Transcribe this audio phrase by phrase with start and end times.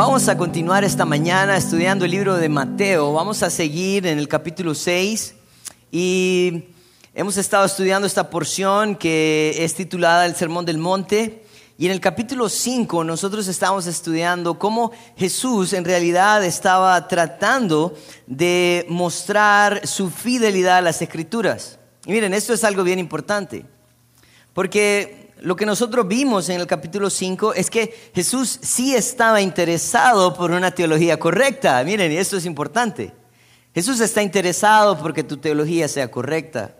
[0.00, 3.12] Vamos a continuar esta mañana estudiando el libro de Mateo.
[3.12, 5.34] Vamos a seguir en el capítulo 6
[5.92, 6.64] y
[7.14, 11.44] hemos estado estudiando esta porción que es titulada El Sermón del Monte.
[11.76, 17.94] Y en el capítulo 5 nosotros estamos estudiando cómo Jesús en realidad estaba tratando
[18.26, 21.78] de mostrar su fidelidad a las escrituras.
[22.06, 23.66] Y miren, esto es algo bien importante,
[24.54, 30.34] porque lo que nosotros vimos en el capítulo 5 es que Jesús sí estaba interesado
[30.34, 31.82] por una teología correcta.
[31.84, 33.12] Miren, esto es importante.
[33.74, 36.74] Jesús está interesado porque tu teología sea correcta.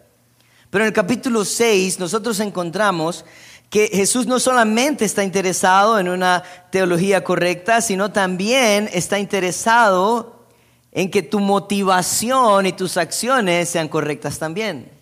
[0.68, 3.24] Pero en el capítulo 6 nosotros encontramos
[3.70, 10.44] que Jesús no solamente está interesado en una teología correcta, sino también está interesado
[10.92, 14.99] en que tu motivación y tus acciones sean correctas también.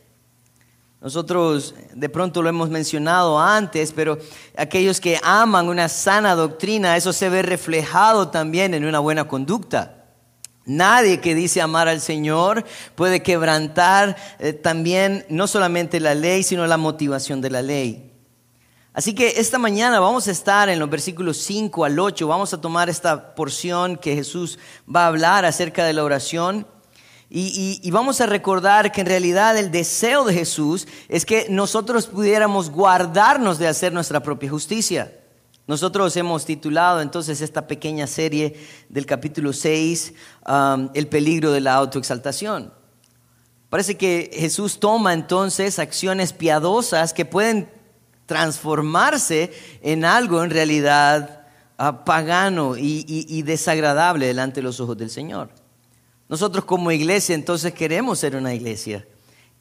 [1.01, 4.19] Nosotros de pronto lo hemos mencionado antes, pero
[4.57, 9.95] aquellos que aman una sana doctrina, eso se ve reflejado también en una buena conducta.
[10.65, 16.67] Nadie que dice amar al Señor puede quebrantar eh, también no solamente la ley, sino
[16.67, 18.13] la motivación de la ley.
[18.93, 22.61] Así que esta mañana vamos a estar en los versículos 5 al 8, vamos a
[22.61, 24.59] tomar esta porción que Jesús
[24.93, 26.67] va a hablar acerca de la oración.
[27.31, 32.71] Y, vamos a recordar que en realidad el deseo de Jesús es que nosotros pudiéramos
[32.71, 35.13] guardarnos de hacer nuestra propia justicia.
[35.67, 38.57] Nosotros hemos titulado entonces esta pequeña serie
[38.89, 40.15] del capítulo 6,
[40.49, 42.73] um, El peligro de la autoexaltación.
[43.69, 47.69] Parece que Jesús toma entonces acciones piadosas que pueden
[48.25, 51.47] transformarse en algo en realidad
[51.79, 55.58] uh, pagano y desagradable delante de los ojos del Señor.
[56.29, 59.07] Nosotros como iglesia entonces queremos ser una iglesia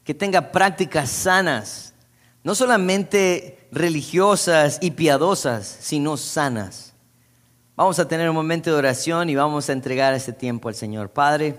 [0.04, 1.94] que tenga prácticas sanas,
[2.42, 6.94] no solamente religiosas y piadosas, sino sanas.
[7.76, 11.10] Vamos a tener un momento de oración y vamos a entregar este tiempo al Señor.
[11.10, 11.56] Padre,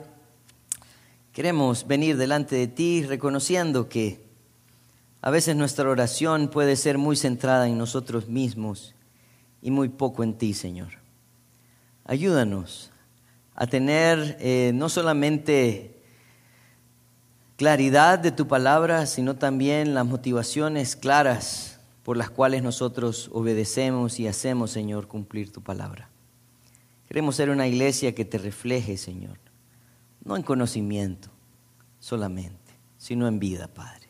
[1.31, 4.27] queremos venir delante de ti reconociendo que
[5.21, 8.95] a veces nuestra oración puede ser muy centrada en nosotros mismos
[9.61, 10.89] y muy poco en ti, Señor.
[12.05, 12.91] Ayúdanos
[13.59, 16.01] a tener eh, no solamente
[17.57, 24.27] claridad de tu palabra, sino también las motivaciones claras por las cuales nosotros obedecemos y
[24.27, 26.07] hacemos, Señor, cumplir tu palabra.
[27.09, 29.37] Queremos ser una iglesia que te refleje, Señor,
[30.23, 31.29] no en conocimiento
[31.99, 34.07] solamente, sino en vida, Padre.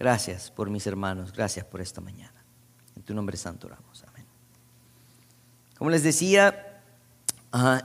[0.00, 2.44] Gracias por mis hermanos, gracias por esta mañana.
[2.96, 4.02] En tu nombre santo oramos.
[4.02, 4.26] Amén.
[5.78, 6.73] Como les decía,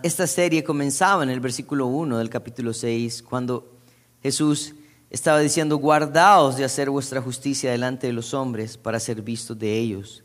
[0.01, 3.77] esta serie comenzaba en el versículo 1 del capítulo 6, cuando
[4.23, 4.73] Jesús
[5.11, 9.77] estaba diciendo, guardaos de hacer vuestra justicia delante de los hombres para ser vistos de
[9.77, 10.23] ellos.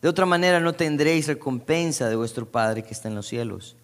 [0.00, 3.76] De otra manera no tendréis recompensa de vuestro Padre que está en los cielos.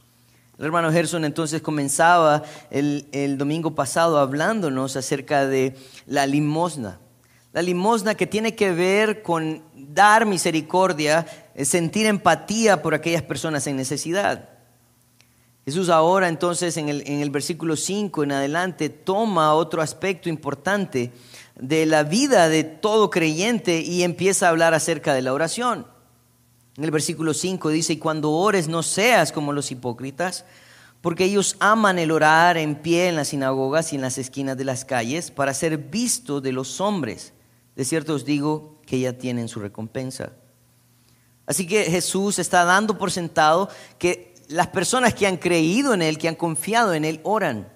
[0.58, 7.00] El hermano Gerson entonces comenzaba el, el domingo pasado hablándonos acerca de la limosna.
[7.52, 11.26] La limosna que tiene que ver con dar misericordia,
[11.64, 14.51] sentir empatía por aquellas personas en necesidad.
[15.64, 21.12] Jesús ahora entonces en el, en el versículo 5 en adelante toma otro aspecto importante
[21.54, 25.86] de la vida de todo creyente y empieza a hablar acerca de la oración.
[26.76, 30.44] En el versículo 5 dice, y cuando ores no seas como los hipócritas,
[31.02, 34.64] porque ellos aman el orar en pie en las sinagogas y en las esquinas de
[34.64, 37.34] las calles para ser visto de los hombres.
[37.76, 40.32] De cierto os digo que ya tienen su recompensa.
[41.44, 43.68] Así que Jesús está dando por sentado
[43.98, 47.68] que las personas que han creído en Él, que han confiado en Él, oran.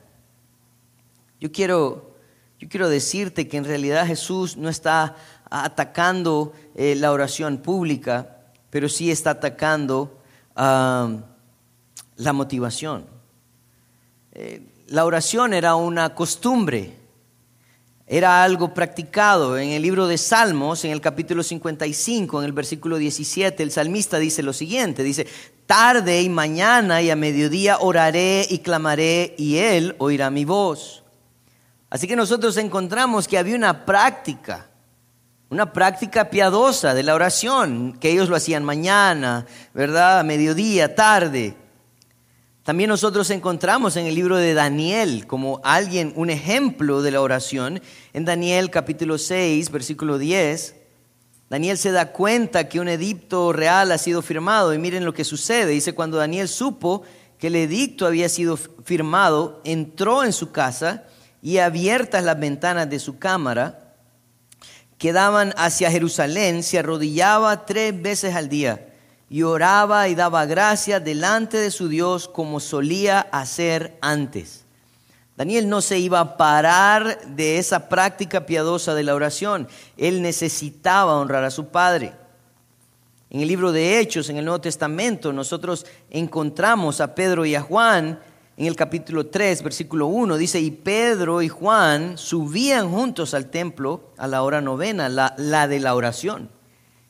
[1.41, 2.15] Yo quiero,
[2.59, 5.17] yo quiero decirte que en realidad Jesús no está
[5.51, 8.37] atacando eh, la oración pública,
[8.71, 10.21] pero sí está atacando
[10.55, 13.07] la motivación.
[14.33, 16.96] Eh, la oración era una costumbre
[18.07, 19.59] era algo practicado.
[19.59, 24.19] En el libro de Salmos, en el capítulo 55, en el versículo 17, el salmista
[24.19, 25.27] dice lo siguiente, dice,
[25.67, 31.03] tarde y mañana y a mediodía oraré y clamaré y él oirá mi voz.
[31.91, 34.69] Así que nosotros encontramos que había una práctica,
[35.51, 40.21] una práctica piadosa de la oración, que ellos lo hacían mañana, ¿verdad?
[40.21, 41.57] A mediodía, tarde.
[42.67, 47.81] También nosotros encontramos en el libro de Daniel como alguien, un ejemplo de la oración.
[48.13, 50.75] En Daniel capítulo 6, versículo 10,
[51.49, 55.23] Daniel se da cuenta que un edicto real ha sido firmado y miren lo que
[55.23, 55.71] sucede.
[55.71, 57.03] Dice, cuando Daniel supo
[57.39, 61.05] que el edicto había sido firmado, entró en su casa
[61.41, 63.95] y abiertas las ventanas de su cámara,
[64.99, 68.86] que daban hacia Jerusalén, se arrodillaba tres veces al día
[69.29, 74.65] y oraba y daba gracias delante de su Dios como solía hacer antes.
[75.37, 79.69] Daniel no se iba a parar de esa práctica piadosa de la oración.
[79.97, 82.15] Él necesitaba honrar a su padre.
[83.29, 87.61] En el libro de Hechos, en el Nuevo Testamento, nosotros encontramos a Pedro y a
[87.61, 88.19] Juan
[88.57, 90.39] en el capítulo 3, versículo 1.
[90.39, 95.69] Dice, y Pedro y Juan subían juntos al templo a la hora novena, la, la
[95.69, 96.56] de la oración.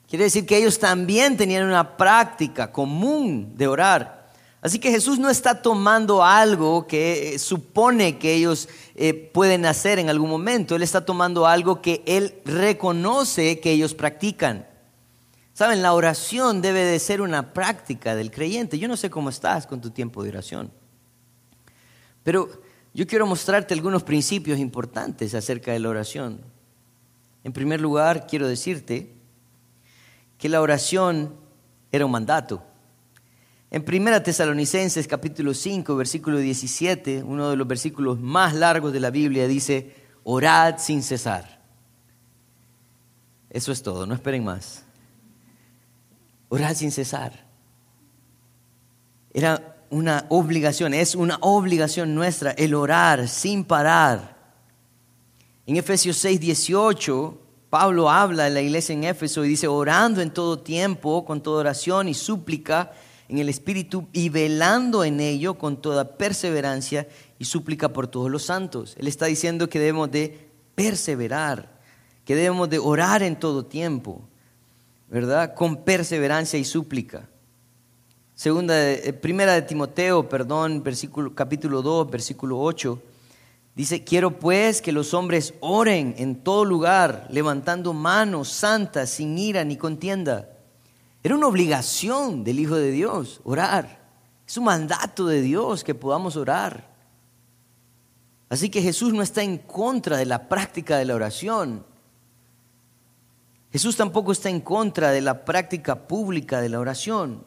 [0.08, 4.30] Quiere decir que ellos también tenían una práctica común de orar.
[4.60, 9.98] Así que Jesús no está tomando algo que eh, supone que ellos eh, pueden hacer
[9.98, 10.74] en algún momento.
[10.74, 14.66] Él está tomando algo que Él reconoce que ellos practican.
[15.54, 18.78] Saben, la oración debe de ser una práctica del creyente.
[18.78, 20.70] Yo no sé cómo estás con tu tiempo de oración.
[22.22, 22.60] Pero
[22.92, 26.40] yo quiero mostrarte algunos principios importantes acerca de la oración.
[27.44, 29.15] En primer lugar, quiero decirte
[30.38, 31.36] que la oración
[31.90, 32.62] era un mandato.
[33.70, 39.10] En 1 Tesalonicenses capítulo 5, versículo 17, uno de los versículos más largos de la
[39.10, 41.62] Biblia, dice, orad sin cesar.
[43.50, 44.84] Eso es todo, no esperen más.
[46.48, 47.44] Orad sin cesar.
[49.32, 54.36] Era una obligación, es una obligación nuestra el orar sin parar.
[55.66, 60.30] En Efesios 6, 18, Pablo habla de la iglesia en Éfeso y dice, orando en
[60.30, 62.92] todo tiempo, con toda oración y súplica,
[63.28, 67.08] en el Espíritu y velando en ello con toda perseverancia
[67.38, 68.94] y súplica por todos los santos.
[68.98, 71.80] Él está diciendo que debemos de perseverar,
[72.24, 74.22] que debemos de orar en todo tiempo,
[75.08, 75.54] ¿verdad?
[75.54, 77.28] Con perseverancia y súplica.
[78.34, 83.02] Segunda, eh, primera de Timoteo, perdón, versículo, capítulo 2, versículo 8,
[83.76, 89.62] dice, quiero pues que los hombres oren en todo lugar, levantando manos santas, sin ira
[89.62, 90.48] ni contienda
[91.26, 93.98] era una obligación del Hijo de Dios orar.
[94.46, 96.88] Es un mandato de Dios que podamos orar.
[98.48, 101.84] Así que Jesús no está en contra de la práctica de la oración.
[103.72, 107.44] Jesús tampoco está en contra de la práctica pública de la oración.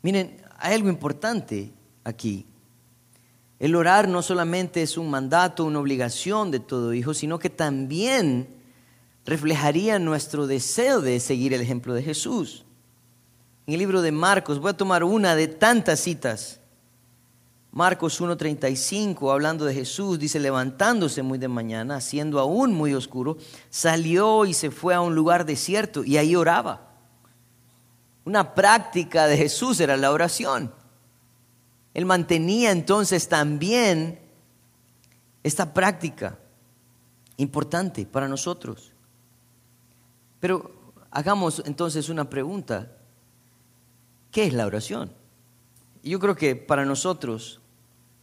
[0.00, 1.70] Miren, hay algo importante
[2.02, 2.46] aquí.
[3.58, 8.48] El orar no solamente es un mandato, una obligación de todo hijo, sino que también
[9.24, 12.64] reflejaría nuestro deseo de seguir el ejemplo de Jesús.
[13.66, 16.60] En el libro de Marcos, voy a tomar una de tantas citas.
[17.70, 23.36] Marcos 1.35, hablando de Jesús, dice, levantándose muy de mañana, siendo aún muy oscuro,
[23.70, 26.92] salió y se fue a un lugar desierto y ahí oraba.
[28.24, 30.72] Una práctica de Jesús era la oración.
[31.94, 34.18] Él mantenía entonces también
[35.44, 36.38] esta práctica
[37.36, 38.92] importante para nosotros.
[40.40, 42.90] Pero hagamos entonces una pregunta.
[44.32, 45.12] ¿Qué es la oración?
[46.02, 47.60] Yo creo que para nosotros,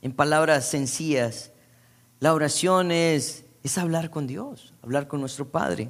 [0.02, 1.52] en palabras sencillas,
[2.20, 5.90] la oración es, es hablar con Dios, hablar con nuestro Padre.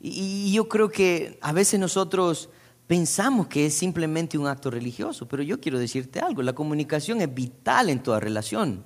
[0.00, 2.50] Y, y yo creo que a veces nosotros
[2.86, 7.32] pensamos que es simplemente un acto religioso, pero yo quiero decirte algo, la comunicación es
[7.32, 8.84] vital en toda relación.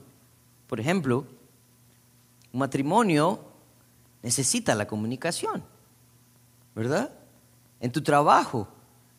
[0.66, 1.26] Por ejemplo,
[2.52, 3.44] un matrimonio
[4.22, 5.62] necesita la comunicación.
[6.74, 7.10] ¿verdad?
[7.80, 8.68] En tu trabajo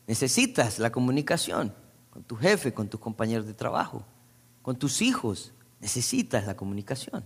[0.07, 1.73] necesitas la comunicación
[2.09, 4.03] con tu jefe, con tus compañeros de trabajo,
[4.61, 7.23] con tus hijos, necesitas la comunicación.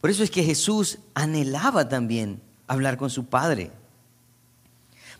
[0.00, 3.70] Por eso es que Jesús anhelaba también hablar con su Padre.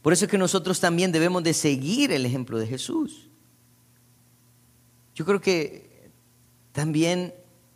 [0.07, 3.29] Por eso es que nosotros también debemos de seguir el ejemplo de Jesús.
[5.17, 6.13] Yo creo que
[6.71, 7.35] también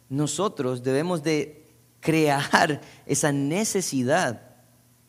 [0.08, 1.66] nosotros debemos de
[1.98, 4.42] crear esa necesidad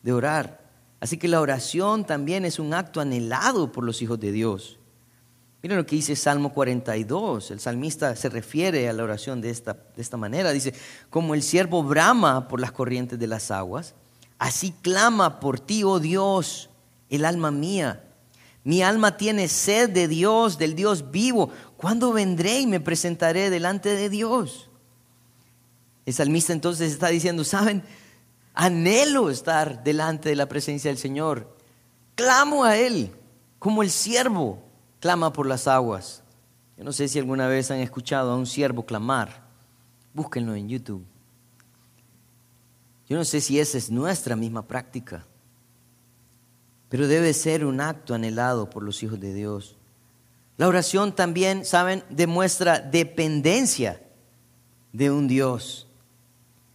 [0.02, 0.68] de orar.
[0.98, 4.80] Así que la oración también es un acto anhelado por los hijos de Dios.
[5.62, 7.52] Miren lo que dice Salmo 42.
[7.52, 10.50] El salmista se refiere a la oración de esta, de esta manera.
[10.50, 10.74] Dice,
[11.08, 13.94] como el siervo brama por las corrientes de las aguas,
[14.40, 16.68] así clama por ti, oh Dios,
[17.16, 18.04] el alma mía.
[18.64, 21.50] Mi alma tiene sed de Dios, del Dios vivo.
[21.76, 24.70] ¿Cuándo vendré y me presentaré delante de Dios?
[26.06, 27.82] El salmista entonces está diciendo, ¿saben?
[28.54, 31.56] Anhelo estar delante de la presencia del Señor.
[32.14, 33.12] Clamo a Él
[33.58, 34.62] como el siervo
[35.00, 36.22] clama por las aguas.
[36.76, 39.42] Yo no sé si alguna vez han escuchado a un siervo clamar.
[40.14, 41.04] Búsquenlo en YouTube.
[43.08, 45.26] Yo no sé si esa es nuestra misma práctica,
[46.92, 49.76] pero debe ser un acto anhelado por los hijos de Dios.
[50.58, 54.02] La oración también, ¿saben?, demuestra dependencia
[54.92, 55.86] de un Dios.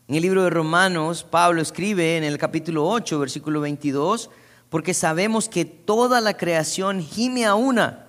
[0.07, 4.31] En el libro de Romanos, Pablo escribe en el capítulo 8, versículo 22,
[4.69, 8.07] porque sabemos que toda la creación gime a una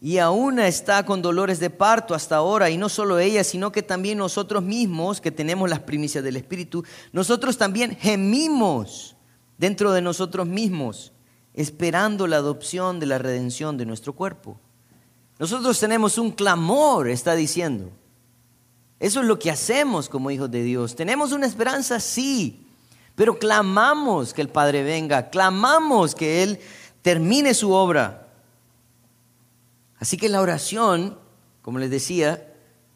[0.00, 3.70] y a una está con dolores de parto hasta ahora, y no solo ella, sino
[3.70, 9.14] que también nosotros mismos, que tenemos las primicias del Espíritu, nosotros también gemimos
[9.58, 11.12] dentro de nosotros mismos,
[11.58, 14.60] esperando la adopción de la redención de nuestro cuerpo.
[15.40, 17.90] Nosotros tenemos un clamor, está diciendo.
[19.00, 20.94] Eso es lo que hacemos como hijos de Dios.
[20.94, 22.64] Tenemos una esperanza, sí,
[23.16, 26.60] pero clamamos que el Padre venga, clamamos que Él
[27.02, 28.28] termine su obra.
[29.98, 31.18] Así que la oración,
[31.62, 32.47] como les decía,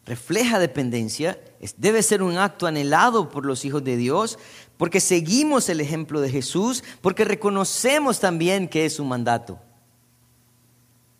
[0.05, 1.39] refleja dependencia,
[1.77, 4.37] debe ser un acto anhelado por los hijos de Dios,
[4.77, 9.59] porque seguimos el ejemplo de Jesús, porque reconocemos también que es un mandato.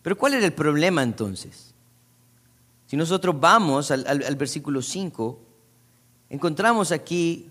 [0.02, 1.74] Pero ¿cuál era el problema entonces?
[2.86, 5.40] Si nosotros vamos al, al versículo 5,
[6.28, 7.50] encontramos aquí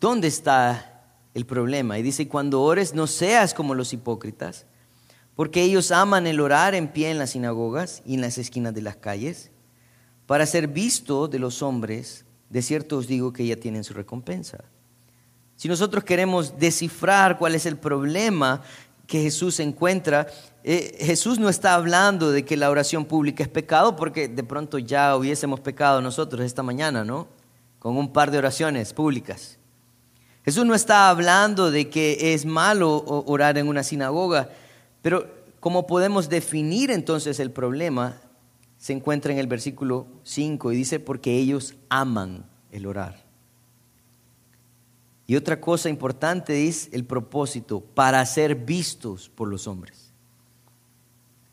[0.00, 1.98] dónde está el problema.
[1.98, 4.66] Y dice, cuando ores no seas como los hipócritas
[5.36, 8.80] porque ellos aman el orar en pie en las sinagogas y en las esquinas de
[8.80, 9.50] las calles,
[10.26, 14.64] para ser visto de los hombres, de cierto os digo que ya tienen su recompensa.
[15.56, 18.62] Si nosotros queremos descifrar cuál es el problema
[19.06, 20.26] que Jesús encuentra,
[20.64, 24.78] eh, Jesús no está hablando de que la oración pública es pecado, porque de pronto
[24.78, 27.28] ya hubiésemos pecado nosotros esta mañana, ¿no?
[27.78, 29.58] Con un par de oraciones públicas.
[30.44, 34.50] Jesús no está hablando de que es malo orar en una sinagoga,
[35.02, 35.26] pero
[35.60, 38.20] ¿cómo podemos definir entonces el problema?
[38.86, 43.24] Se encuentra en el versículo 5 y dice, porque ellos aman el orar.
[45.26, 50.12] Y otra cosa importante es el propósito, para ser vistos por los hombres.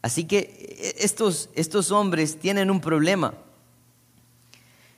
[0.04, 3.34] Así que e, estos, estos hombres tienen un problema.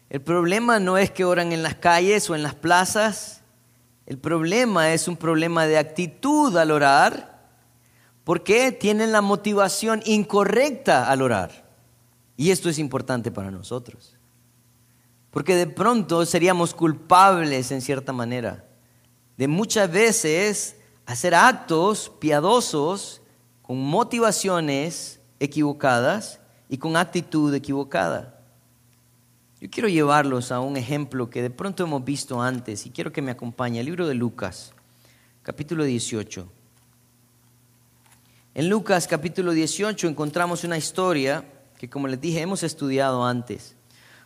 [0.09, 3.43] El problema no es que oran en las calles o en las plazas,
[4.07, 7.33] el problema es un problema de actitud al orar
[8.25, 11.64] ¿Por qué tienen la motivación incorrecta al orar?
[12.37, 14.15] Y esto es importante para nosotros.
[15.31, 18.65] Porque de pronto seríamos culpables en cierta manera
[19.37, 23.21] de muchas veces hacer actos piadosos
[23.61, 26.39] con motivaciones equivocadas
[26.69, 28.39] y con actitud equivocada.
[29.59, 33.21] Yo quiero llevarlos a un ejemplo que de pronto hemos visto antes y quiero que
[33.21, 34.73] me acompañe, el libro de Lucas,
[35.41, 36.47] capítulo 18.
[38.53, 41.43] En Lucas capítulo 18 encontramos una historia
[41.77, 43.75] que, como les dije, hemos estudiado antes.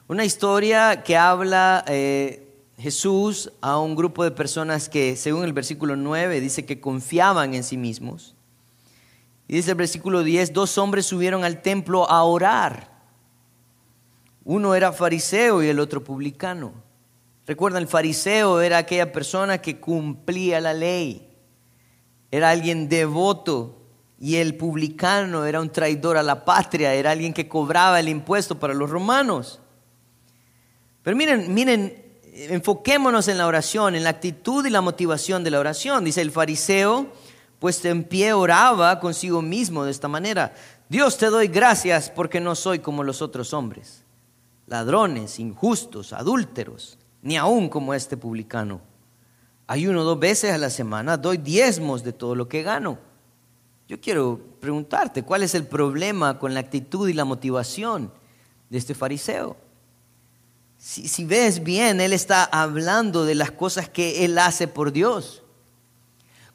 [0.08, 5.96] Una historia que habla eh, Jesús a un grupo de personas que, según el versículo
[5.96, 8.36] 9, dice que confiaban en sí mismos.
[9.48, 12.89] Y dice el versículo 10, dos hombres subieron al templo a orar.
[14.44, 16.74] Uno era fariseo y el otro publicano.
[17.46, 21.36] Recuerdan, el fariseo era aquella persona que cumplía la ley.
[22.32, 23.78] Era alguien devoto
[24.19, 28.59] y el publicano era un traidor a la patria, era alguien que cobraba el impuesto
[28.59, 29.61] para los romanos.
[31.03, 35.59] Pero miren, miren, enfoquémonos en la oración, en la actitud y la motivación de la
[35.59, 36.03] oración.
[36.03, 37.07] Dice el fariseo,
[37.59, 40.53] puesto en pie, oraba consigo mismo de esta manera.
[40.89, 44.03] Dios te doy gracias porque no soy como los otros hombres,
[44.67, 48.81] ladrones, injustos, adúlteros, ni aún como este publicano.
[49.65, 53.09] Ayuno dos veces a la semana, doy diezmos de todo lo que gano.
[53.89, 58.13] Yo quiero preguntarte, ¿cuál es el problema con la actitud y la motivación
[58.69, 59.58] de este fariseo?
[60.77, 65.41] Si, ves bien, él está hablando de las cosas que él hace por Dios,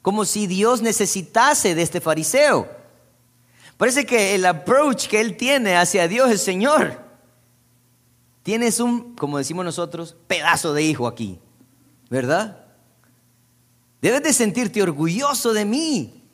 [0.01, 2.69] como si Dios necesitase de este fariseo.
[3.75, 7.01] Parece que el approach que él tiene hacia Dios es Señor.
[8.43, 11.37] Tienes un, como decimos nosotros, pedazo de hijo aquí,
[12.09, 12.65] ¿verdad?
[14.01, 16.24] Debes de sentirte orgulloso de mí.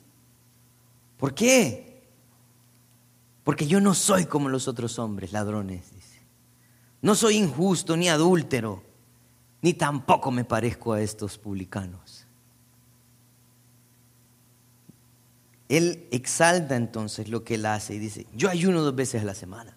[1.22, 2.02] ¿Por qué?
[3.44, 6.20] Porque yo no soy como los otros hombres, ladrones, dice.
[7.00, 8.82] No soy injusto ni adúltero,
[9.60, 12.26] ni tampoco me parezco a estos publicanos.
[15.68, 19.36] Él exalta entonces lo que él hace y dice, yo ayuno dos veces a la
[19.36, 19.76] semana.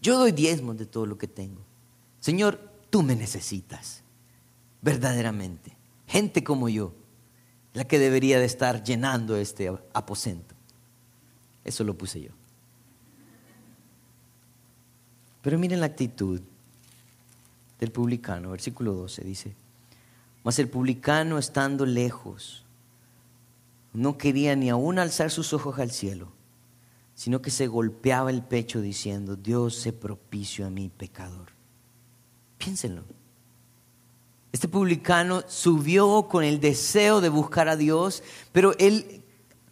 [0.00, 1.60] Yo doy diezmos de todo lo que tengo.
[2.20, 2.58] Señor,
[2.88, 4.02] tú me necesitas,
[4.80, 5.76] verdaderamente.
[6.06, 6.94] Gente como yo,
[7.74, 10.54] la que debería de estar llenando este aposento.
[11.64, 12.30] Eso lo puse yo.
[15.42, 16.40] Pero miren la actitud
[17.80, 19.54] del publicano, versículo 12 dice,
[20.44, 22.64] mas el publicano estando lejos,
[23.92, 26.32] no quería ni aún alzar sus ojos al cielo,
[27.14, 31.48] sino que se golpeaba el pecho diciendo, Dios se propicio a mi pecador.
[32.58, 33.02] Piénsenlo.
[34.52, 39.22] Este, publicano subió con el deseo de buscar a Dios, pero él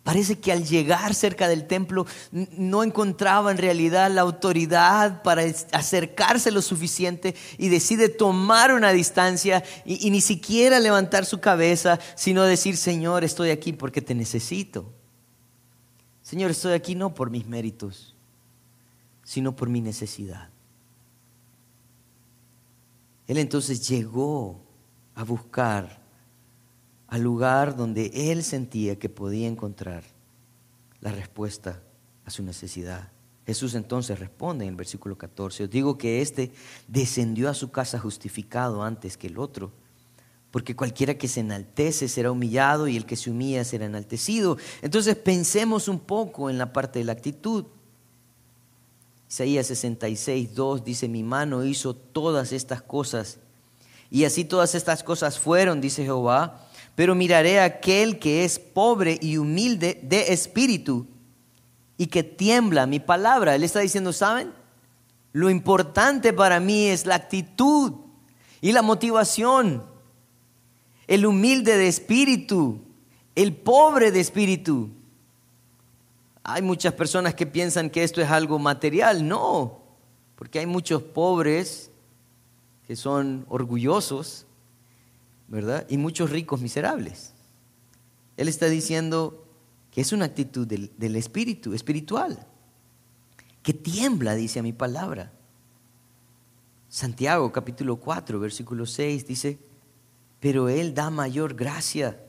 [0.02, 6.50] Parece que al llegar cerca del templo no encontraba en realidad la autoridad para acercarse
[6.50, 12.78] lo suficiente y decide tomar una distancia y, ni siquiera levantar su cabeza, sino decir,
[12.78, 14.90] Señor, estoy aquí porque te necesito.
[16.22, 18.16] Señor, estoy aquí no por mis méritos,
[19.22, 20.48] sino por mi necesidad.
[23.26, 24.69] Él entonces llegó
[25.20, 26.00] a buscar
[27.08, 30.02] al lugar donde él sentía que podía encontrar
[31.02, 31.82] la respuesta
[32.24, 33.10] a su necesidad.
[33.44, 36.52] Jesús entonces responde en el versículo 14, os digo que éste
[36.88, 39.72] descendió a su casa justificado antes que el otro,
[40.50, 44.56] porque cualquiera que se enaltece será humillado y el que se humilla será enaltecido.
[44.80, 47.66] Entonces pensemos un poco en la parte de la actitud.
[49.28, 53.38] Isaías 66, 2 dice, mi mano hizo todas estas cosas,
[54.10, 59.18] y así todas estas cosas fueron, dice Jehová, pero miraré a aquel que es pobre
[59.22, 61.06] y humilde de espíritu
[61.96, 63.54] y que tiembla mi palabra.
[63.54, 64.52] Él está diciendo, ¿saben?
[65.32, 67.92] Lo importante para mí es la actitud
[68.60, 69.84] y la motivación.
[71.06, 72.80] El humilde de espíritu,
[73.34, 74.90] el pobre de espíritu.
[76.42, 79.26] Hay muchas personas que piensan que esto es algo material.
[79.26, 79.80] No,
[80.34, 81.89] porque hay muchos pobres
[82.90, 84.46] que son orgullosos
[85.46, 85.86] ¿verdad?
[85.88, 87.34] Y muchos ricos miserables.
[88.36, 89.46] Él está diciendo
[89.92, 92.48] que es una actitud del, espíritu, espiritual,
[93.62, 95.30] que tiembla, dice a mi palabra.
[96.88, 99.60] Santiago capítulo 4, versículo 6 dice,
[100.40, 102.20] pero Él da mayor gracia.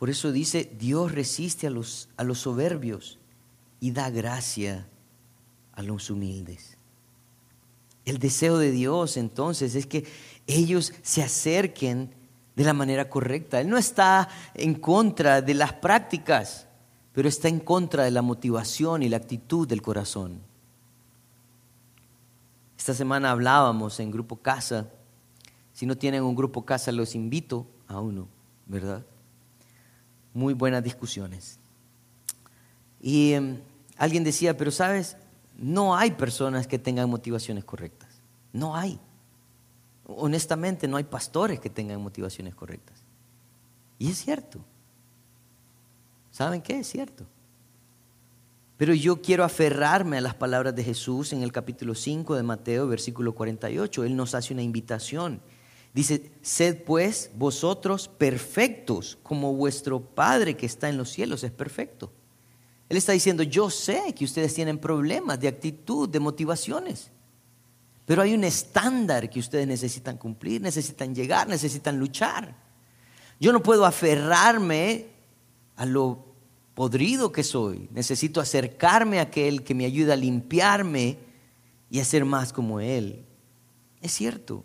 [0.00, 3.20] Por eso dice, Dios resiste a los, a los soberbios
[3.78, 4.88] y da gracia
[5.74, 6.79] a los humildes.
[8.04, 10.06] El deseo de Dios entonces es que
[10.46, 12.14] ellos se acerquen
[12.56, 13.60] de la manera correcta.
[13.60, 16.66] Él no está en contra de las prácticas,
[17.12, 20.40] pero está en contra de la motivación y la actitud del corazón.
[22.76, 24.88] Esta semana hablábamos en Grupo Casa.
[25.72, 28.26] Si no tienen un Grupo Casa, los invito a uno,
[28.66, 29.04] ¿verdad?
[30.32, 31.58] Muy buenas discusiones.
[33.00, 33.60] Y em,
[33.96, 35.16] alguien decía, pero sabes,
[35.60, 38.08] no hay personas que tengan motivaciones correctas.
[38.52, 38.98] No hay
[40.16, 42.98] honestamente no hay pastores que tengan motivaciones correctas.
[43.98, 44.60] Y es cierto.
[46.30, 46.78] ¿Saben qué?
[46.78, 47.26] Es cierto.
[48.76, 52.88] Pero yo quiero aferrarme a las palabras de Jesús en el capítulo 5 de Mateo,
[52.88, 54.04] versículo 48.
[54.04, 55.42] Él nos hace una invitación.
[55.92, 62.12] Dice, sed pues vosotros perfectos como vuestro Padre que está en los cielos es perfecto.
[62.90, 67.12] Él está diciendo, yo sé que ustedes tienen problemas de actitud, de motivaciones.
[68.04, 72.52] Pero hay un estándar que ustedes necesitan cumplir, necesitan llegar, necesitan luchar.
[73.38, 75.06] Yo no puedo aferrarme
[75.76, 76.24] a lo
[76.74, 77.88] podrido que soy.
[77.92, 81.16] Necesito acercarme a aquel que me ayuda a limpiarme
[81.90, 83.24] y a ser más como Él.
[84.02, 84.64] Es cierto.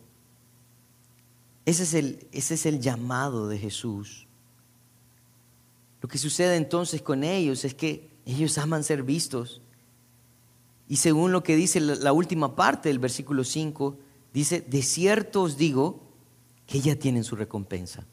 [1.64, 4.26] Ese es el, ese es el llamado de Jesús.
[6.02, 9.62] Lo que sucede entonces con ellos es que ellos aman ser vistos.
[10.88, 13.98] Y según lo que dice la última parte del versículo 5,
[14.34, 16.04] dice, de cierto os digo
[16.68, 18.06] que ya tienen su recompensa.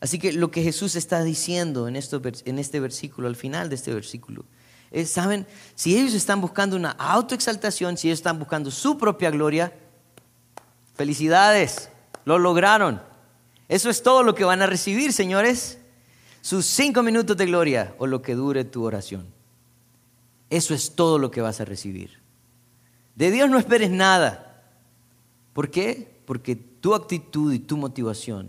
[0.00, 3.94] Así que lo que Jesús está diciendo en, en este versículo, al final de este
[3.94, 4.44] versículo,
[4.90, 5.46] es, ¿saben?
[5.74, 9.72] Si ellos están buscando una autoexaltación, si ellos están buscando su propia gloria,
[10.94, 11.88] felicidades,
[12.24, 13.02] lo lograron.
[13.68, 15.78] Eso es todo lo que van a recibir, señores.
[16.46, 19.26] Sus cinco minutos de gloria o lo que dure tu oración.
[20.48, 22.20] Eso es todo lo que vas a recibir.
[23.16, 24.62] De Dios no esperes nada.
[25.52, 26.08] ¿Por qué?
[26.24, 28.48] Porque tu actitud y tu motivación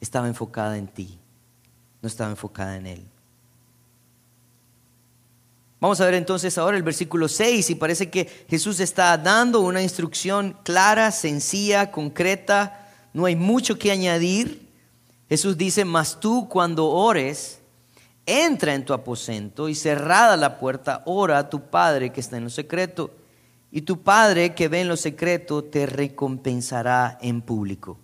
[0.00, 1.18] estaba enfocada en ti,
[2.00, 3.02] no estaba enfocada en Él.
[5.78, 9.82] Vamos a ver entonces ahora el versículo 6 y parece que Jesús está dando una
[9.82, 14.65] instrucción clara, sencilla, concreta, no hay mucho que añadir.
[15.28, 17.60] Jesús dice, mas tú cuando ores,
[18.26, 22.44] entra en tu aposento y cerrada la puerta, ora a tu Padre que está en
[22.44, 23.10] lo secreto,
[23.70, 27.98] y tu Padre que ve en lo secreto te recompensará en público.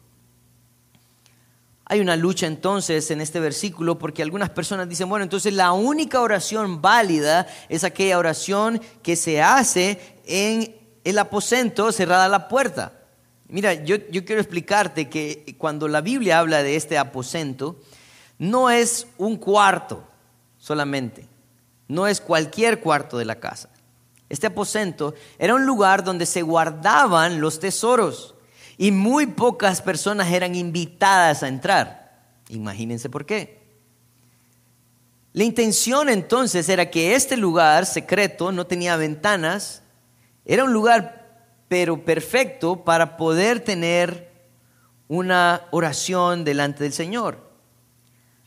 [1.84, 6.20] Hay una lucha entonces en este versículo porque algunas personas dicen, bueno, entonces la única
[6.20, 13.01] oración válida es aquella oración que se hace en el aposento cerrada la puerta.
[13.52, 17.78] Mira, yo, yo quiero explicarte que cuando la Biblia habla de este aposento,
[18.38, 20.08] no es un cuarto,
[20.56, 21.28] solamente.
[21.86, 23.68] No es cualquier cuarto de la casa.
[24.30, 28.34] Este aposento era un lugar donde se guardaban los tesoros.
[28.78, 32.22] y muy pocas personas eran invitadas a entrar.
[32.48, 33.60] Imagínense por qué.
[35.34, 39.82] La intención entonces era que este lugar secreto no tenía ventanas,
[40.46, 41.21] era un lugar
[41.72, 44.30] pero perfecto para poder tener
[45.08, 47.50] una oración delante del Señor.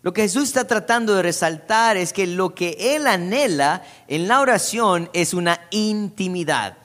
[0.04, 4.42] Lo que Jesús está tratando de resaltar es que lo que Él anhela en la
[4.42, 6.78] oración es una intimidad.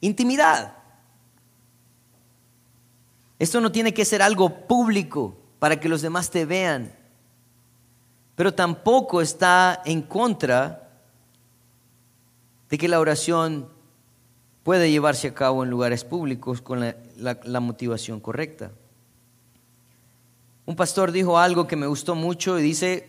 [0.00, 0.76] Intimidad.
[3.40, 6.94] Esto no tiene que ser algo público para que los demás te vean,
[8.36, 10.88] pero tampoco está en contra
[12.70, 13.76] de que la oración
[14.68, 16.80] puede llevarse a cabo en lugares públicos con
[17.16, 18.70] la, motivación correcta.
[20.66, 23.08] Un pastor dijo algo que me gustó mucho y dice,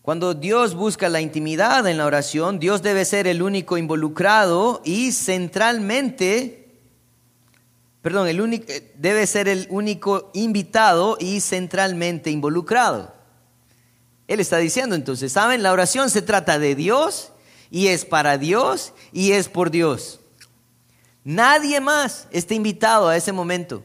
[0.00, 5.12] cuando Dios busca la intimidad en la oración, Dios debe ser el único involucrado y
[5.12, 6.80] centralmente
[8.00, 13.12] perdón, el único, debe ser el único invitado y centralmente involucrado.
[14.26, 15.62] Él está diciendo entonces, ¿saben?
[15.62, 17.32] La oración se trata de Dios
[17.70, 20.20] y es para Dios y es por Dios.
[21.24, 23.82] Nadie más está invitado a ese momento.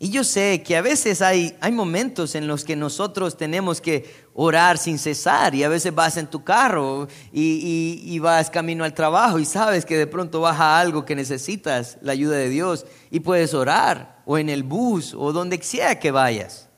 [0.00, 4.12] Y yo sé que a veces hay, hay momentos en los que nosotros tenemos que
[4.34, 9.38] orar sin cesar y a veces vas en tu carro y, vas camino al trabajo
[9.38, 13.54] y sabes que de pronto baja algo que necesitas la ayuda de Dios y puedes
[13.54, 16.68] orar o en el bus o donde sea que vayas.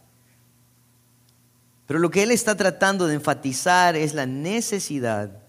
[1.87, 5.46] Pero lo que Él está tratando de enfatizar es la necesidad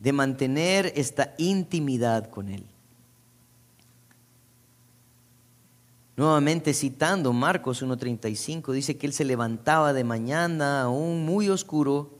[0.00, 2.64] de mantener esta intimidad con Él.
[6.16, 12.18] Nuevamente citando Marcos 1.35, dice que él se levantaba de mañana aún muy oscuro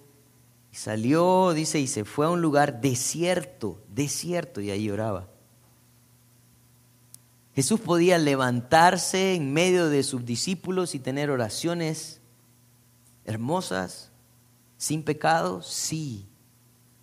[0.72, 5.26] y salió, dice, y se fue a un lugar desierto, desierto, y ahí oraba.
[7.56, 12.20] Jesús podía levantarse en medio de sus discípulos y tener oraciones
[13.24, 14.12] hermosas,
[14.76, 16.28] sin pecado, sí,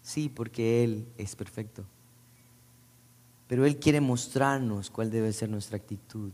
[0.05, 1.83] sí, porque Él es perfecto.
[3.47, 6.31] Pero Él quiere mostrarnos cuál debe ser nuestra actitud.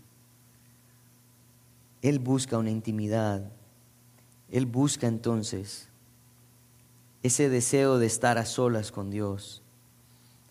[2.02, 3.50] Él busca una intimidad.
[4.50, 5.88] Él busca entonces
[7.24, 9.62] ese deseo de estar a solas con Dios.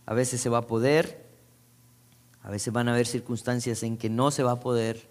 [0.07, 1.27] A veces se va a poder,
[2.43, 5.09] a veces van a haber circunstancias en que no se va a poder,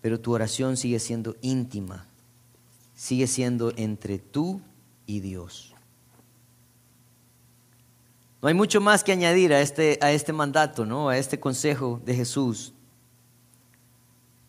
[0.00, 2.06] pero tu oración sigue siendo íntima,
[2.94, 4.60] sigue siendo entre tú
[5.06, 5.71] y Dios.
[8.42, 11.08] No hay mucho más que añadir a este, a este mandato, ¿no?
[11.08, 12.74] a este consejo de Jesús.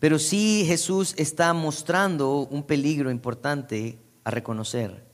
[0.00, 5.04] Pero sí Jesús está mostrando un peligro importante a reconocer.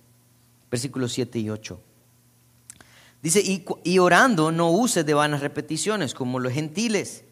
[0.71, 1.79] Versículos 7 y 8.
[3.23, 7.25] Dice, y, orando no use de vanas repeticiones como los gentiles,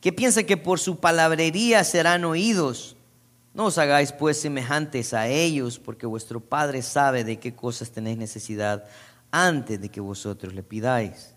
[0.00, 2.96] que piensan que por su palabrería serán oídos.
[3.54, 8.18] No os hagáis pues semejantes a ellos, porque vuestro Padre sabe de qué cosas tenéis
[8.18, 8.86] necesidad
[9.30, 11.34] antes de que vosotros le pidáis.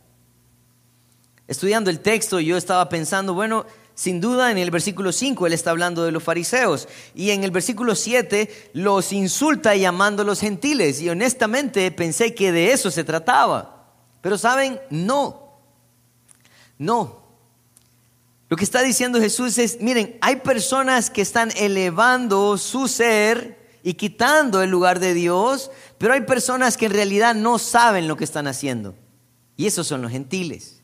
[1.47, 5.71] Estudiando el texto yo estaba pensando, bueno, sin duda en el versículo 5 él está
[5.71, 11.91] hablando de los fariseos y en el versículo 7 los insulta llamándolos gentiles y honestamente
[11.91, 13.91] pensé que de eso se trataba.
[14.21, 15.59] Pero saben, no,
[16.77, 17.21] no.
[18.49, 23.95] Lo que está diciendo Jesús es, miren, hay personas que están elevando su ser y
[23.95, 28.23] quitando el lugar de Dios, pero hay personas que en realidad no saben lo que
[28.23, 28.95] están haciendo.
[29.57, 30.81] Y esos son los gentiles.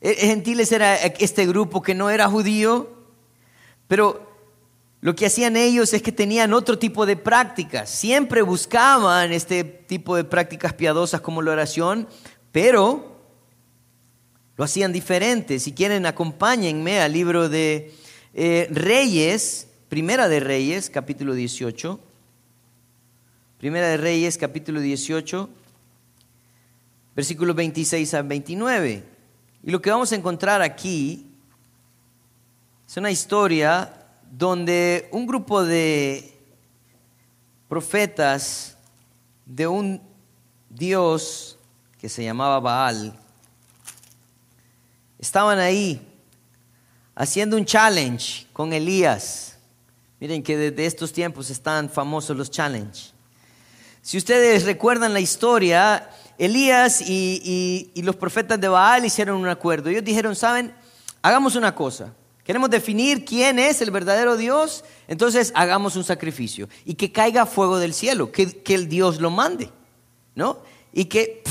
[0.00, 2.88] Eh, gentiles era este grupo que no era judío,
[3.88, 4.30] pero
[5.00, 7.90] lo que hacían ellos es que tenían otro tipo de prácticas.
[7.90, 12.06] Siempre buscaban este tipo de prácticas piadosas como la oración,
[12.52, 13.20] pero
[14.56, 15.58] lo hacían diferente.
[15.58, 17.92] Si quieren, acompáñenme al libro de
[18.32, 22.11] eh, Reyes, Primera de Reyes, capítulo 18.
[23.62, 25.48] Primera de Reyes, capítulo 18,
[27.14, 29.04] versículos 26 a 29.
[29.62, 31.30] Y lo que vamos a encontrar aquí
[32.88, 36.36] es una historia donde un grupo de
[37.68, 38.76] profetas
[39.46, 40.02] de un
[40.68, 41.56] Dios
[42.00, 43.16] que se llamaba Baal
[45.20, 46.04] estaban ahí
[47.14, 49.56] haciendo un challenge con Elías.
[50.18, 53.12] Miren que desde estos tiempos están famosos los challenges.
[54.02, 59.90] Si ustedes recuerdan la historia, Elías y, los profetas de Baal hicieron un acuerdo.
[59.90, 60.74] Ellos dijeron, saben,
[61.22, 62.12] hagamos una cosa.
[62.42, 67.78] Queremos definir quién es el verdadero Dios, entonces hagamos un sacrificio y que caiga fuego
[67.78, 69.70] del cielo, que, el Dios lo mande,
[70.34, 70.58] ¿no?
[70.92, 71.44] Y que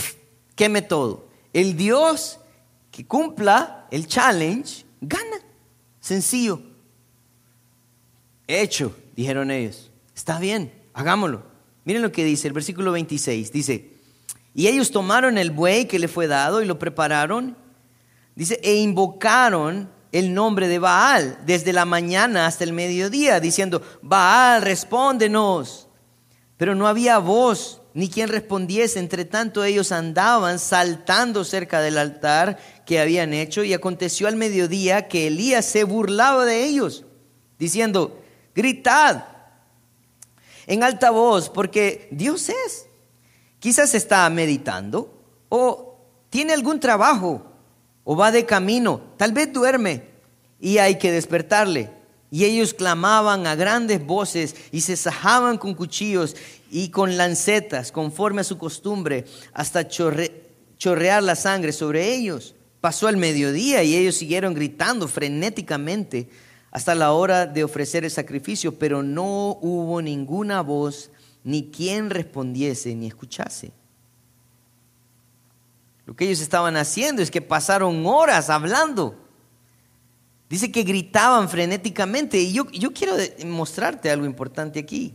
[0.56, 1.28] queme todo.
[1.54, 2.40] El Dios
[2.92, 5.38] que cumpla el challenge, gana.
[6.02, 6.62] Sencillo.
[8.46, 9.90] Hecho, dijeron ellos.
[10.14, 11.51] Está bien, hagámoslo.
[11.92, 13.52] Miren lo que dice el versículo 26.
[13.52, 13.92] Dice,
[14.54, 17.58] y ellos tomaron el buey que le fue dado y lo prepararon.
[18.34, 24.62] Dice, e invocaron el nombre de Baal desde la mañana hasta el mediodía, diciendo, Baal,
[24.62, 25.90] respóndenos.
[26.56, 28.98] Pero no había voz ni quien respondiese.
[28.98, 35.10] Entre tanto ellos andaban saltando cerca del altar que habían hecho y aconteció al mediodía
[35.10, 37.04] que Elías se burlaba de ellos,
[37.60, 38.18] diciendo,
[38.56, 39.31] gritad
[40.68, 42.88] en alta voz, porque Dios es.
[43.60, 45.98] Quizás está meditando o
[46.30, 47.46] tiene algún trabajo
[48.04, 50.04] o va de camino, tal vez duerme
[50.60, 51.92] y hay que despertarle.
[52.30, 56.36] Y ellos clamaban a grandes voces y se sajaban con cuchillos
[56.72, 62.56] y con lancetas, conforme a su costumbre, hasta chorrear la sangre sobre ellos.
[62.80, 66.30] Pasó el mediodía y ellos siguieron gritando frenéticamente
[66.72, 71.12] hasta la hora de ofrecer el sacrificio, pero no hubo ninguna voz
[71.44, 73.74] ni quien respondiese ni escuchase.
[76.06, 79.18] Lo que ellos estaban haciendo es que pasaron horas hablando.
[80.50, 82.38] Dice que gritaban frenéticamente.
[82.40, 85.14] Y yo, yo quiero mostrarte algo importante aquí.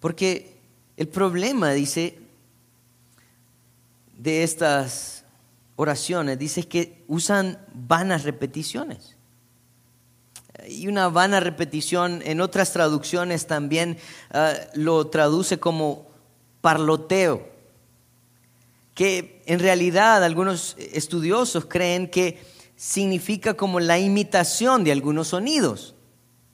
[0.00, 0.58] Porque
[0.96, 2.18] el problema, dice,
[4.16, 5.24] de estas
[5.76, 9.13] oraciones, dice que usan vanas repeticiones.
[10.68, 13.98] Y una vana repetición, en otras traducciones también
[14.30, 16.06] ah, lo traduce como
[16.60, 17.46] parloteo,
[18.94, 22.42] que en realidad algunos estudiosos creen que
[22.76, 25.94] significa como la imitación de algunos sonidos.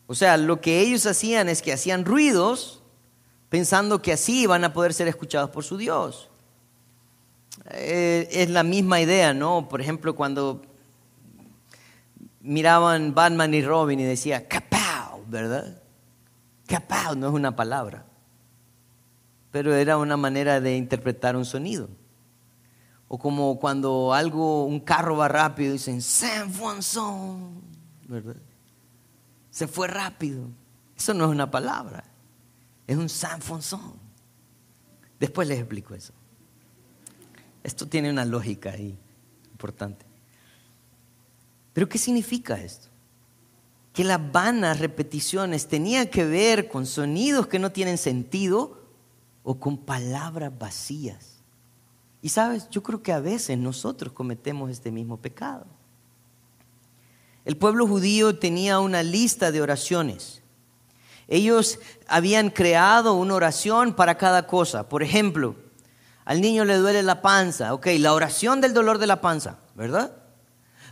[0.06, 2.82] O sea, lo que ellos hacían es que hacían ruidos
[3.48, 6.28] pensando que así van a poder ser escuchados por su Dios.
[7.70, 9.68] Eh, es la misma idea, ¿no?
[9.68, 10.62] Por ejemplo, cuando
[12.50, 15.24] miraban Batman y Robin y decía, ¡Capau!
[15.28, 15.80] ¿verdad?
[16.66, 17.14] ¡Capau!
[17.14, 18.04] no es una palabra,
[19.52, 21.88] pero era una manera de interpretar un sonido.
[23.06, 27.60] O como cuando algo, un carro va rápido, dicen, San Fonson,
[28.08, 28.36] ¿verdad?
[29.50, 30.46] Se fue rápido.
[30.96, 32.04] Eso no es una palabra.
[32.86, 33.94] Es un sanfonzón.
[35.18, 36.12] Después les explico eso.
[37.62, 38.98] Esto tiene una lógica ahí
[39.52, 40.09] importante.
[41.72, 42.88] Pero ¿qué significa esto?
[43.92, 48.80] Que las vanas repeticiones tenían que ver con sonidos que no tienen sentido
[49.42, 51.40] o con palabras vacías.
[52.22, 55.66] Y sabes, yo creo que a veces nosotros cometemos este mismo pecado.
[57.44, 60.40] El pueblo judío tenía una lista de oraciones
[61.30, 61.78] ellos
[62.08, 64.88] habían creado una oración para cada cosa.
[64.88, 65.54] Por ejemplo,
[66.24, 67.72] al niño le duele la panza.
[67.72, 70.12] Ok, la oración del dolor de la panza, ¿verdad?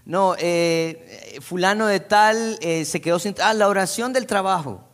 [0.09, 3.35] No, eh, fulano de tal eh, se quedó sin...
[3.43, 4.89] Ah, la oración del trabajo.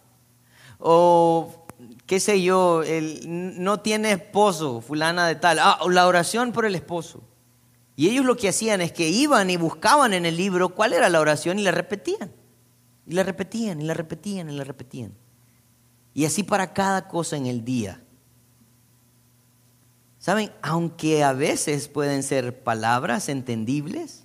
[0.81, 1.67] O
[2.05, 2.83] qué sé yo,
[3.25, 5.61] no tiene esposo, fulana de tal.
[5.61, 7.23] Ah, la oración por el esposo.
[7.95, 11.09] Y ellos lo que hacían es que iban y buscaban en el libro cuál era
[11.09, 12.33] la oración y la repetían.
[13.07, 15.15] Y la repetían, y la repetían, y la repetían.
[16.13, 18.03] Y así para cada cosa en el día.
[20.19, 20.51] ¿Saben?
[20.61, 24.24] Aunque a veces pueden ser palabras entendibles,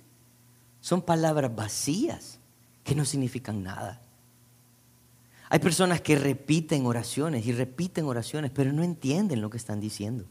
[0.80, 2.38] son palabras vacías
[2.84, 4.02] que no significan nada.
[5.48, 10.24] Hay personas que repiten oraciones y repiten oraciones, pero no entienden lo que están diciendo.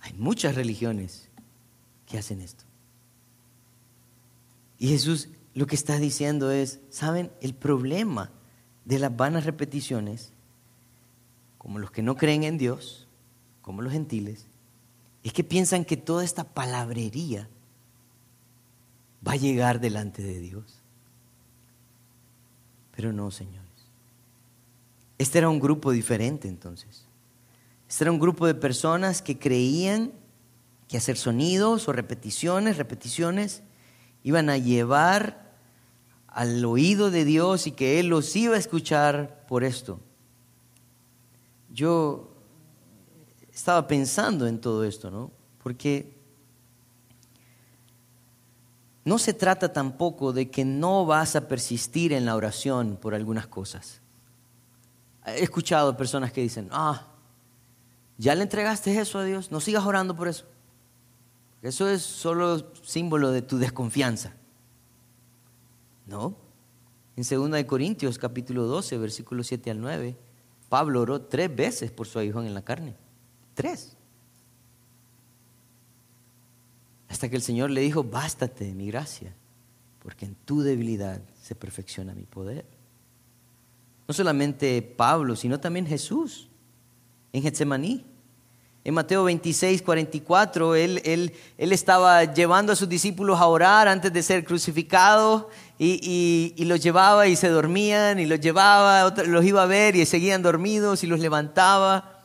[0.00, 1.28] Hay muchas religiones
[2.06, 2.64] que hacen esto.
[4.78, 7.30] Y Jesús lo que está diciendo es, ¿saben?
[7.40, 8.30] El problema
[8.84, 10.32] de las vanas repeticiones,
[11.58, 13.08] como los que no creen en Dios,
[13.62, 14.46] como los gentiles,
[15.22, 17.48] es que piensan que toda esta palabrería
[19.26, 20.80] va a llegar delante de Dios.
[22.94, 23.60] Pero no, señores.
[25.18, 27.04] Este era un grupo diferente entonces.
[27.88, 30.12] Este era un grupo de personas que creían
[30.88, 33.62] que hacer sonidos o repeticiones, repeticiones,
[34.24, 35.54] iban a llevar
[36.26, 40.00] al oído de Dios y que Él los iba a escuchar por esto.
[41.72, 42.30] Yo
[43.52, 45.30] estaba pensando en todo esto, ¿no?
[45.62, 46.19] Porque
[49.10, 53.48] no se trata tampoco de que no vas a persistir en la oración por algunas
[53.48, 54.00] cosas.
[55.26, 57.08] He escuchado personas que dicen, ah,
[58.18, 60.44] ya le entregaste eso a Dios, no sigas orando por eso.
[61.60, 64.32] Eso es solo símbolo de tu desconfianza.
[66.06, 66.36] No.
[67.16, 70.16] En 2 Corintios capítulo 12, versículos 7 al 9,
[70.68, 72.94] Pablo oró tres veces por su aguijón en la carne.
[73.54, 73.96] Tres.
[77.10, 79.34] Hasta que el Señor le dijo, bástate de mi gracia,
[80.00, 82.64] porque en tu debilidad se perfecciona mi poder.
[84.06, 86.48] No solamente Pablo, sino también Jesús
[87.32, 88.04] en Getsemaní.
[88.82, 94.10] En Mateo 26, 44, él, él, él, estaba llevando a sus discípulos a orar antes
[94.10, 99.64] de ser crucificado y, y, los llevaba y se dormían y los llevaba, los iba
[99.64, 102.24] a ver y seguían dormidos y los levantaba.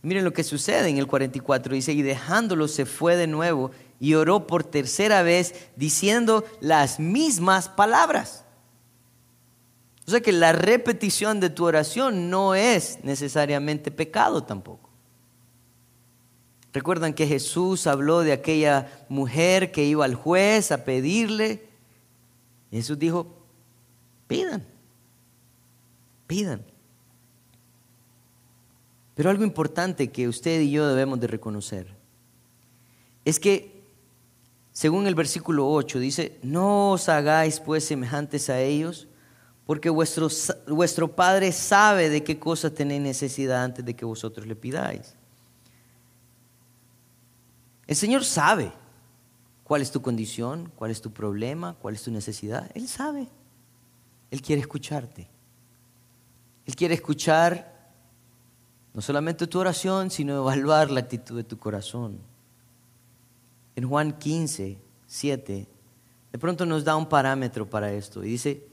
[0.00, 4.14] Miren lo que sucede en el 44, dice, y dejándolos se fue de nuevo y
[4.14, 8.44] oró por tercera vez diciendo las mismas palabras.
[10.06, 14.90] O sea que la repetición de tu oración no es necesariamente pecado tampoco.
[16.72, 21.68] Recuerdan que Jesús habló de aquella mujer que iba al juez a pedirle.
[22.70, 23.34] Jesús dijo,
[24.28, 24.64] pidan,
[26.26, 26.62] pidan.
[29.14, 31.86] Pero algo importante que usted y yo debemos de reconocer
[33.24, 33.75] es que,
[34.76, 39.08] según el versículo 8, dice, no os hagáis pues semejantes a ellos,
[39.64, 40.28] porque vuestro,
[40.68, 45.14] vuestro Padre sabe de qué cosa tenéis necesidad antes de que vosotros le pidáis.
[47.86, 48.70] El Señor sabe
[49.64, 52.70] cuál es tu condición, cuál es tu problema, cuál es tu necesidad.
[52.74, 53.28] Él sabe.
[54.30, 55.26] Él quiere escucharte.
[56.66, 57.94] Él quiere escuchar
[58.92, 62.35] no solamente tu oración, sino evaluar la actitud de tu corazón.
[63.76, 65.68] En Juan 15, 7,
[66.32, 68.64] de pronto nos da un parámetro para esto y dice,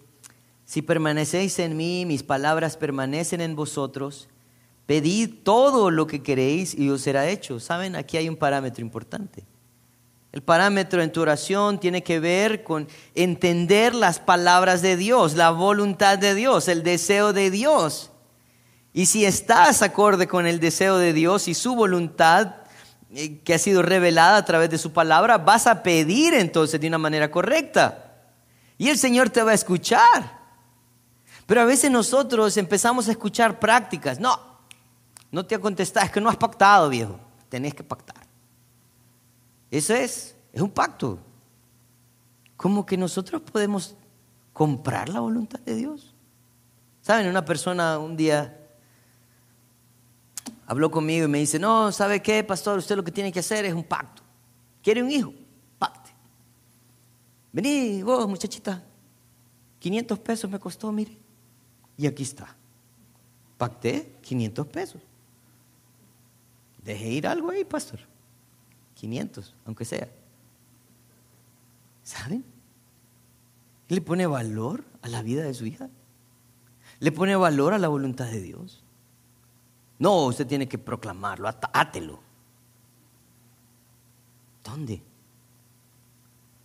[0.66, 4.28] si permanecéis en mí, mis palabras permanecen en vosotros,
[4.86, 7.60] Pedid todo lo que queréis y os será hecho.
[7.60, 9.46] Saben, aquí hay un parámetro importante.
[10.34, 15.52] El parámetro en tu oración tiene que ver con entender las palabras de Dios, la
[15.52, 18.12] voluntad de Dios, el deseo de Dios.
[18.94, 22.56] Y si estás acorde con el deseo de Dios y su voluntad
[23.44, 26.98] que ha sido revelada a través de su palabra, vas a pedir entonces de una
[26.98, 28.12] manera correcta.
[28.78, 30.42] Y el Señor te va a escuchar.
[31.46, 34.20] Pero a veces nosotros empezamos a escuchar prácticas.
[34.20, 34.40] No,
[35.32, 37.20] no te ha contestado, es que no has pactado, viejo.
[37.50, 38.26] Tenés que pactar.
[39.70, 41.20] Eso es, es un pacto.
[42.58, 43.96] ¿Cómo que nosotros podemos
[44.54, 46.14] comprar la voluntad de Dios?
[47.02, 47.28] ¿Saben?
[47.28, 48.63] Una persona un día
[50.66, 52.78] habló conmigo y me dice, no, ¿sabe qué, pastor?
[52.78, 54.22] Usted lo que tiene que hacer es un pacto.
[54.82, 55.34] ¿Quiere un hijo?
[55.80, 56.12] Pacte.
[57.52, 58.84] Vení, vos, muchachita.
[59.80, 61.18] 500 pesos me costó, mire.
[61.98, 62.56] Y aquí está.
[63.58, 65.02] Pacté 500 pesos.
[66.84, 68.00] Deje ir algo ahí, pastor.
[68.96, 70.10] 500, aunque sea.
[72.04, 72.44] ¿Saben?
[73.88, 75.90] Le pone valor a la vida de su hija.
[77.00, 78.84] Le pone valor a la voluntad de Dios.
[80.00, 82.20] No, usted tiene que proclamarlo, átelo.
[84.64, 85.02] ¿Dónde?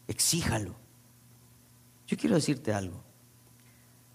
[0.07, 0.75] Exíjalo.
[2.07, 3.03] Yo quiero decirte algo.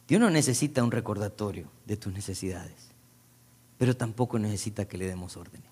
[0.08, 2.92] Dios no necesita un recordatorio de tus necesidades,
[3.78, 5.70] pero tampoco necesita que le demos órdenes.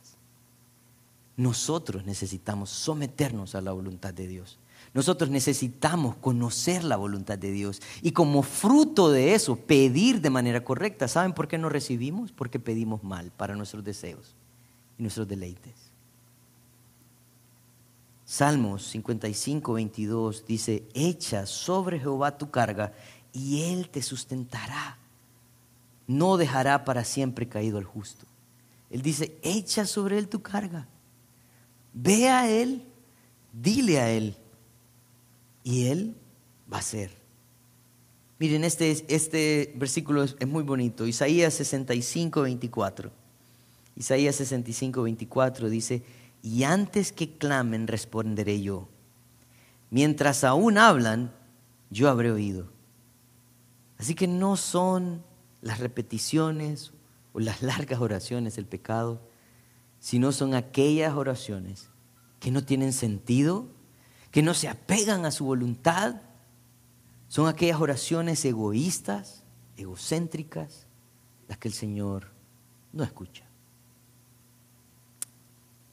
[1.38, 4.60] Nosotros necesitamos someternos a la voluntad de Dios.
[4.94, 10.64] Nosotros necesitamos conocer la voluntad de Dios y como fruto de eso pedir de manera
[10.64, 11.08] correcta.
[11.08, 12.32] ¿Saben por qué no recibimos?
[12.32, 14.36] Porque pedimos mal para nuestros deseos
[14.98, 15.74] y nuestros deleites.
[18.26, 22.94] Salmos 55, 22 dice, echa sobre Jehová tu carga
[23.34, 24.98] y él te sustentará.
[26.08, 28.26] No dejará para siempre caído al justo.
[28.90, 30.88] Él dice, echa sobre él tu carga
[31.94, 32.84] Ve a Él,
[33.52, 34.36] dile a Él,
[35.64, 36.16] y Él
[36.72, 37.12] va a ser.
[38.40, 41.06] Miren, este, este versículo es, muy bonito.
[41.06, 43.12] Isaías 65, 24.
[43.96, 46.04] Isaías 65, 24 dice,
[46.42, 48.90] y antes que clamen responderé yo.
[49.92, 51.32] Mientras aún hablan,
[51.92, 52.68] yo habré oído.
[54.00, 55.24] Así que no son
[55.62, 56.94] las repeticiones
[57.34, 59.22] o las largas oraciones el pecado,
[60.00, 61.90] sino son aquellas oraciones
[62.40, 63.68] que no tienen sentido,
[64.32, 66.22] que no se apegan a su voluntad.
[67.28, 69.44] Son aquellas oraciones egoístas,
[69.78, 70.88] egocéntricas,
[71.48, 72.28] las que el Señor
[72.94, 73.46] no escucha.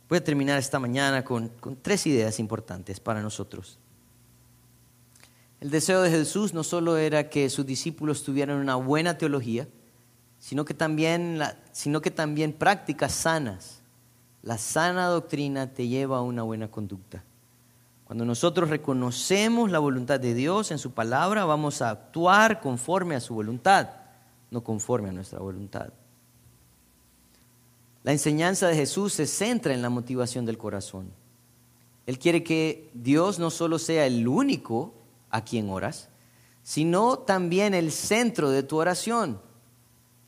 [0.09, 3.78] Voy a terminar esta mañana con, tres ideas importantes para nosotros.
[5.61, 9.68] El deseo de Jesús no solo era que sus discípulos tuvieran una buena teología,
[10.39, 11.41] sino que también,
[11.72, 13.78] sino que también prácticas sanas
[14.43, 17.24] la sana doctrina te lleva a una buena conducta.
[18.09, 23.21] Cuando nosotros reconocemos la voluntad de Dios en su palabra, vamos a actuar conforme a
[23.21, 23.91] su voluntad,
[24.51, 25.91] no conforme a nuestra voluntad.
[28.05, 31.11] La enseñanza de Jesús se centra en la motivación del corazón.
[32.07, 34.95] Él quiere que Dios no solo sea el único
[35.29, 36.09] a quien oras,
[36.63, 39.39] sino también el centro de tu oración.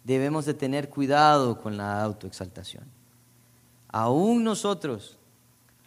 [0.05, 2.85] Debemos de tener cuidado con la autoexaltación.
[3.89, 5.17] Aún nosotros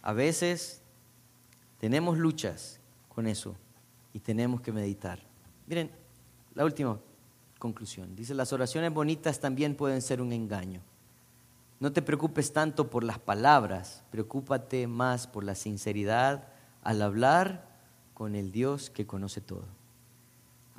[0.02, 0.83] a veces
[1.84, 2.80] tenemos luchas
[3.10, 3.58] con eso
[4.14, 5.20] y tenemos que meditar.
[5.68, 5.92] Miren,
[6.56, 6.98] la última
[7.60, 8.16] conclusión.
[8.16, 10.80] Dice, las oraciones bonitas también pueden ser un engaño.
[11.82, 16.48] No te preocupes tanto por las palabras, preocúpate más por la sinceridad
[16.84, 17.68] al hablar
[18.14, 19.66] con el Dios que conoce todo.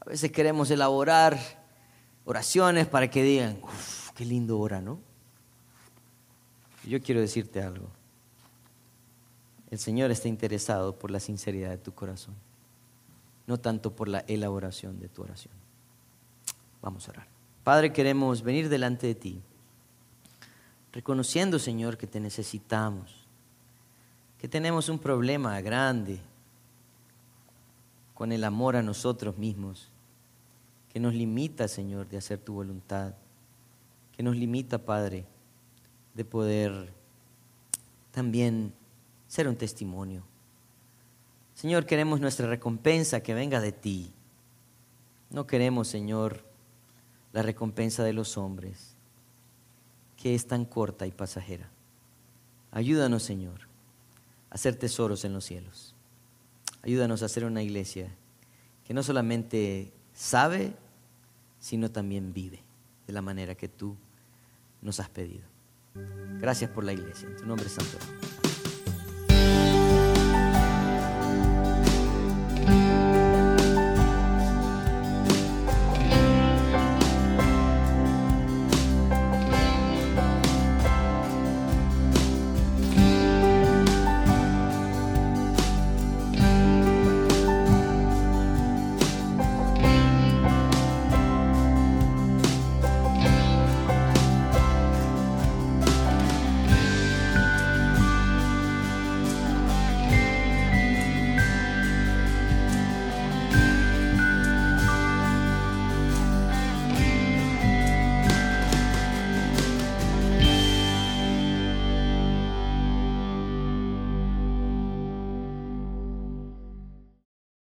[0.01, 1.39] A veces queremos elaborar
[2.25, 5.01] oraciones para que digan, uff, qué lindo ora, ¿no?
[6.83, 7.91] Yo quiero decirte algo.
[9.75, 12.37] El Señor está interesado por la sinceridad de tu corazón,
[13.49, 15.53] no tanto por la elaboración de tu oración.
[16.81, 17.27] Vamos a orar.
[17.65, 19.43] Padre, queremos venir delante de ti
[20.93, 23.27] reconociendo, Señor, que te necesitamos,
[24.39, 26.21] que tenemos un problema grande
[28.15, 29.89] con el amor a nosotros mismos,
[30.93, 33.15] que nos limita, Señor, de hacer tu voluntad,
[34.17, 35.25] que nos limita, Padre,
[36.15, 36.93] de poder
[38.13, 38.73] también
[39.35, 40.23] ser un testimonio.
[41.55, 44.13] Señor, queremos nuestra recompensa que venga de ti.
[45.29, 46.45] No queremos, Señor,
[47.33, 48.95] la recompensa de los hombres
[50.17, 51.69] que es tan corta y pasajera.
[52.71, 53.63] Ayúdanos, Señor,
[54.51, 55.97] a hacer tesoros en los cielos.
[56.83, 58.15] Ayúdanos a hacer una iglesia
[58.85, 60.77] que no solamente sabe,
[61.59, 62.63] sino también vive
[63.09, 63.97] de la manera que tú
[64.81, 65.43] nos has pedido.
[66.39, 67.27] Gracias por la iglesia.
[67.27, 67.99] En tu nombre santo.